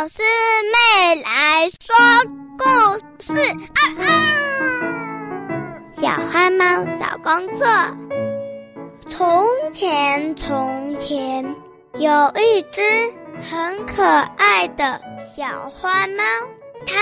[0.00, 1.92] 老师妹来说
[2.56, 2.64] 故
[3.18, 3.34] 事。
[3.74, 4.06] 啊啊！
[5.92, 7.66] 小花猫找工作。
[9.10, 11.44] 从前，从前
[11.94, 12.80] 有一只
[13.42, 14.04] 很可
[14.36, 15.02] 爱的
[15.36, 16.22] 小花猫，
[16.86, 17.00] 它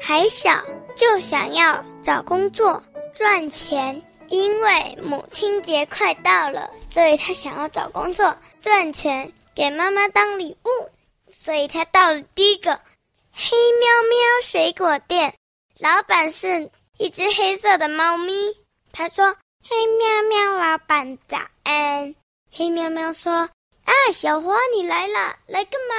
[0.00, 0.60] 还小，
[0.96, 2.82] 就想要找工作
[3.14, 4.02] 赚钱。
[4.26, 10.88] 因为母亲节快到了，所以它想要找工作赚钱，给妈妈当礼物。
[11.40, 12.80] 所以他到了第一个
[13.32, 15.34] 黑喵喵水果店，
[15.78, 18.32] 老板是一只黑色的猫咪。
[18.92, 19.36] 他说
[19.68, 22.14] ：“黑喵喵，老板早安。”
[22.50, 23.32] 黑喵喵说
[23.84, 25.94] ：“啊，小花你来了，来干嘛？”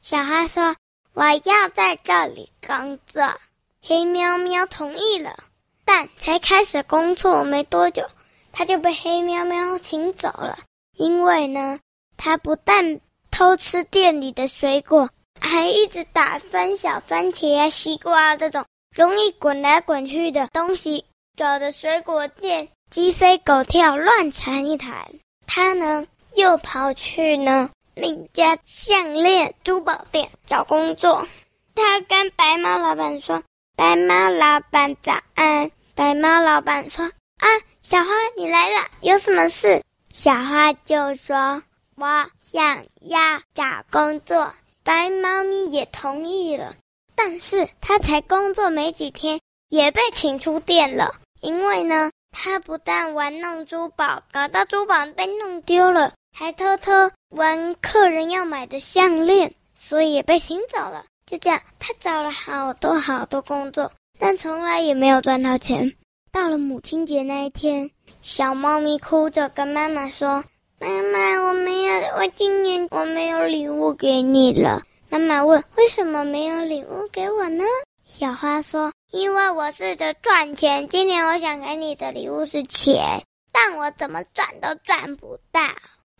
[0.00, 0.76] 小花说
[1.12, 3.34] ：“我要在这里工作。”
[3.82, 5.44] 黑喵喵同意了。
[5.86, 8.08] 但才开始工作没多久，
[8.52, 10.58] 他就被黑喵喵请走了。
[10.96, 11.78] 因为呢，
[12.16, 13.00] 他不但
[13.36, 18.64] 偷吃店里的水果，还一直打翻小番茄啊、西瓜啊这种
[18.94, 21.04] 容易滚来滚去的东西，
[21.36, 24.94] 搞得水果店鸡飞狗跳，乱成一团。
[25.48, 31.26] 他呢，又跑去呢另一家项链珠宝店找工作。
[31.74, 33.42] 他跟白猫老板说。
[33.76, 35.72] 白猫老板早安。
[35.96, 37.04] 白猫老板说
[37.42, 37.48] ：“啊，
[37.82, 39.82] 小花你来了，有什么事？”
[40.14, 41.60] 小花就说
[41.96, 44.52] ：“我想要找工作。”
[44.84, 46.74] 白猫咪也同意了，
[47.14, 51.14] 但是他才工作没几天，也被请出店了。
[51.40, 56.92] 因为呢，他不但玩弄珠宝，搞到珠宝被弄丢了，还偷偷
[57.30, 61.06] 玩客人要买的项链，所以也被请走了。
[61.24, 65.94] 就这样，他找了好多好多工作，但从来也没有赚到钱。
[66.30, 70.44] 到了母亲节那一天，小猫咪哭着跟妈妈说
[70.78, 77.64] ：“妈妈，我没有，我今年我没有礼物给你了。”妈妈问：“为什么没有礼物给我呢？”
[78.04, 85.60] 小花说：“因为我试着赚钱，今年我想给你的礼物是钱，但我怎么赚都赚不到。”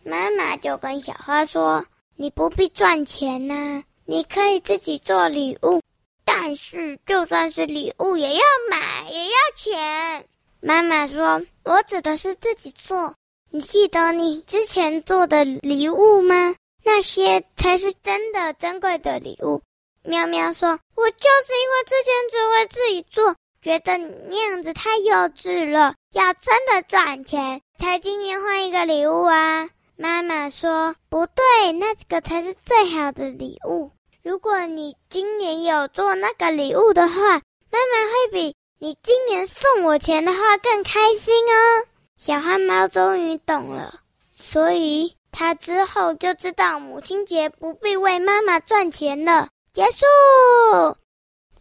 [0.03, 1.85] 妈妈就跟小花说
[2.15, 5.81] ：“你不必赚钱呐、”你可以自己做礼物，
[6.23, 10.25] 但是就算是礼物也要买，也要钱。
[10.59, 13.15] 妈妈说：“我指的是自己做。
[13.55, 16.55] 你记得你之前做的礼物吗？
[16.83, 19.61] 那些才是真的珍贵的礼物。”
[20.03, 33.89] 喵喵说：“我就是因为之前只会自己做，觉得那样子太幼稚了，要真的赚钱，才今年换一个礼物啊。”妈妈说：“不对，那个才是最好的礼物。
[34.21, 41.85] 如果你今年有做那个礼物的话，妈妈会比你今年送我钱的话更开心哦。”
[42.25, 43.99] 小花猫终于懂了，
[44.33, 49.49] 所以它之后就知道母亲节不必为妈妈赚钱了。
[49.71, 50.97] 结束。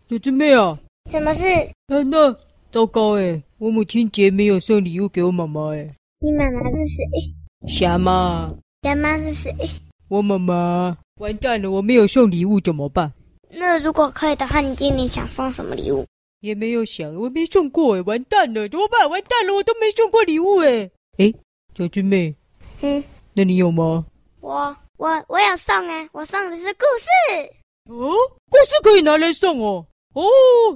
[0.09, 0.79] 小狮妹啊，
[1.11, 1.45] 什么事？
[1.89, 2.35] 啊，那
[2.73, 5.95] 糟糕哎，我母亲节没有送礼物给我妈妈哎。
[6.21, 7.05] 你妈妈是谁？
[7.69, 8.51] 虾妈，
[8.85, 9.55] 虾妈是谁？
[10.09, 10.97] 我妈妈。
[11.21, 13.13] 完蛋了，我没有送礼物怎么办？
[13.51, 16.07] 那如果可以的话，你今年想送什么礼物？
[16.45, 19.09] 也没有想，我没送过哎，完蛋了，怎么办？
[19.09, 20.91] 完蛋了，我都没送过礼物哎。
[21.17, 21.33] 哎，
[21.75, 22.35] 小狮妹，
[22.83, 24.05] 嗯，那你有吗？
[24.43, 27.09] 我我我有送哎，我送的是故事。
[27.91, 28.13] 哦，
[28.51, 29.87] 故事可以拿来送哦。
[30.13, 30.23] 哦，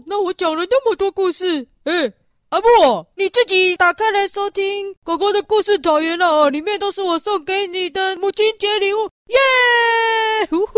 [0.06, 2.10] 那我讲了那么多故事，哎。
[2.50, 2.66] 阿布，
[3.14, 10.46] 你自己打开来收听狗狗的故事草原了哦，里面都是我送给你的母亲节礼物，耶！
[10.48, 10.72] 呼呼！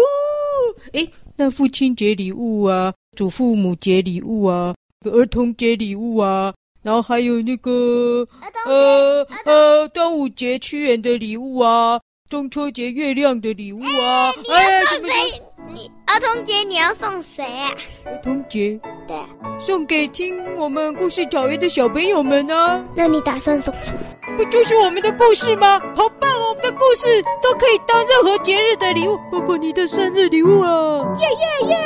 [0.93, 4.75] 哎，那父亲节礼物啊，祖父母节礼物啊，
[5.09, 6.53] 儿童节礼物啊，
[6.83, 8.27] 然后还有那个
[8.67, 15.43] 呃呃端午节屈原的礼物啊，中秋节月亮的礼物啊，哎，你要送谁？
[15.73, 17.73] 你儿童节你要送谁啊？
[18.05, 18.79] 儿童节。
[19.09, 19.27] 对啊，
[19.59, 22.85] 送给听我们故事草原的小朋友们呢、啊。
[22.95, 24.37] 那你打算送什么？
[24.37, 25.81] 不就是我们的故事吗？
[25.97, 26.51] 好棒哦！
[26.51, 31.17] 我们的故事都可以当任何节日的礼物，包括你的生日礼物啊！
[31.21, 31.77] 耶耶耶！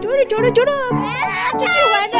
[0.00, 2.13] 走了走了走了，啊，出去玩了。